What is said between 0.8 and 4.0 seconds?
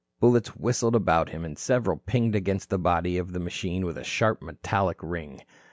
about him, and several pinged against the body of the machine with